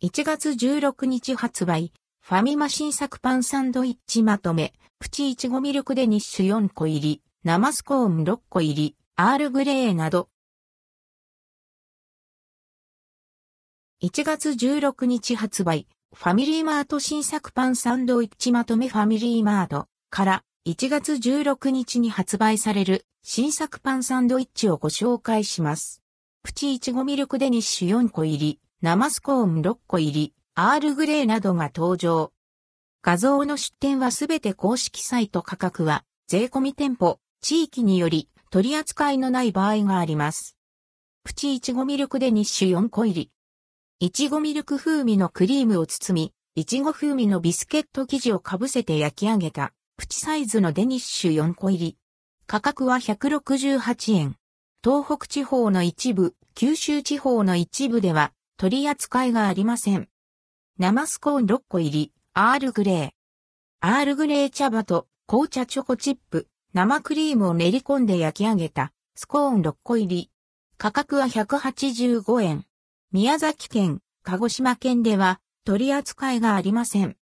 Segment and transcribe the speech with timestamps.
[0.00, 10.28] 1月16日発売、ファミマ新作パンサンドイッチまとめ、プチイチゴミルクデニッシュ4個入り、生スコーン6個入り、アールグレーなど。
[14.00, 26.04] 1月16日発売、ファミリーマート新作パンサンドイッチまとめファミリーマートから1月16日に発売される新作パンサンドイッチをご紹介します。
[26.44, 32.32] プチイチゴミルクデニッシュ4個入り、生スコーン6個入り、アールグレーなどが登場。
[33.02, 40.56] 画像の出展はすべて公式サイト価格は、税込み店舗、地域により取り扱いのない場合があります。
[41.24, 43.30] プチイチゴミルクデニッシュ4個入り。
[43.98, 51.96] いちごミルク風味のクリームを包み、いちご風味のビスケット生地をかぶせて焼き上げた、プチサイズのデニッシュ4個入り。
[52.46, 54.36] 価格は168円。
[54.84, 60.08] 東北地方の一部、九州地方の一部では、取り扱いがありません。
[60.78, 63.10] 生スコーン6個入り、アールグレー。
[63.78, 70.30] アールグレー茶葉と紅茶チョコチップ、生クリームを練り込んで焼き上げたスコーン6個入り。
[70.76, 72.64] 価格は185円。
[73.12, 77.16] 宮崎県、鹿児島県では取り扱いがありません。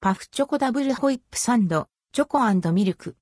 [0.00, 3.14] パフチョコダブルホイップサンド、チョコミルク。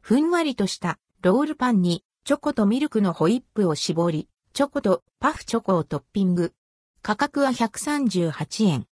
[0.00, 6.54] ふんわりとしたロールパンにチョコとミルクのホイップを絞り、チョコとパフチョコをトッピング。
[7.02, 8.86] 価格は138円。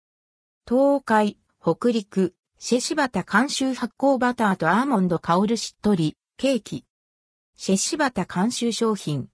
[0.67, 6.85] 東海、北陸、シェシバタ監修発酵バターとアーモンド香るしっとり、ケーキ。
[7.57, 9.29] シェシバタ監修商品。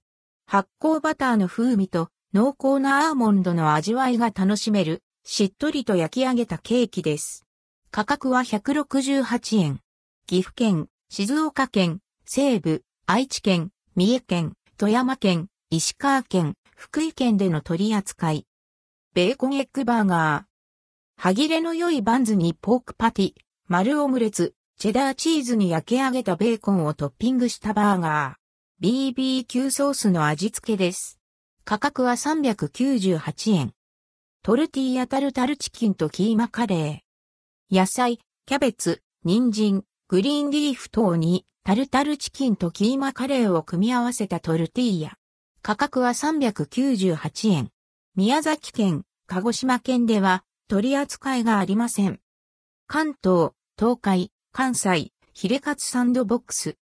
[0.45, 7.45] 発酵バターの風味と濃厚なアーモンドの味わいが楽しめる、しっとりと焼き上げたケーキです。
[7.91, 9.79] 価格は168円。
[10.25, 18.45] 岐阜県、静岡県、西部、愛知県、三重県、富山県、石川県、福井県での取り扱い。
[19.15, 21.21] ベーコンエッグバーガー。
[21.21, 23.33] 歯切れの良いバンズにポークパティ、
[23.67, 29.45] 丸オムレツ、チェダーチーズに焼き上げたベーコンをトッピングしたバーガー。
[29.45, 31.19] BBQ ソースの味付けです。
[31.63, 33.73] 価格は398円。
[34.41, 37.77] トルティーヤタルタルチキンとキーマカレー。
[37.77, 45.13] 野菜、キャベツ、人参、グリーンリーフ等にタルタルチキンとキーマカレーを組み合わせたトルティーヤ。
[45.61, 47.69] 価格は398円。
[48.15, 52.19] 宮崎県、鹿児島県では取り扱いがありません。
[52.85, 56.77] 関東、東海、関西、ヒレカツサンドボックス。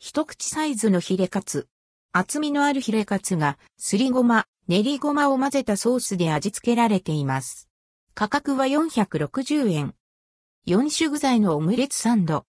[0.00, 1.68] 一口サイズのヒレカツ。
[2.10, 7.68] 厚みのあるヒレカツがすりごま、練りごまを混ぜたソースで味付けられています。
[8.16, 9.94] 価格は460円。
[10.66, 12.44] 4種具材のオムレツサンド。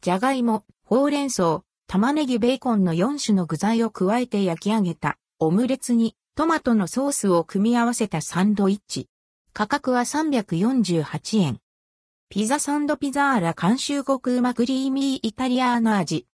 [0.00, 9.10] じゃがいも、ほうれん草、玉ねぎベーコンの4種の具材を加えて焼き上げたオムレツにトマトのソースを組み合わせたサンドイッチ。
[9.52, 11.58] 価格は348円。
[12.30, 16.26] ピザサンドピザーラ監修極うまクリーミーイタリアーナ味。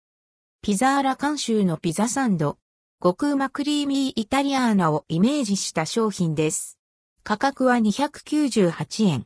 [0.60, 2.58] ピザーラ監修のピザサンド。
[3.02, 6.78] 極うまクリーミーイタリアーナをイメージした商品です。
[7.22, 9.24] 価格は298円。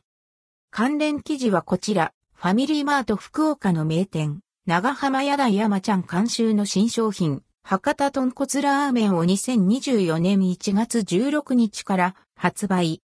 [0.69, 12.99] 関連記事はこちら、ファミリーマート福岡の名店、長浜屋台山ちゃん監修の新商品、博多豚骨ラーメンを2024年1月16日から発売。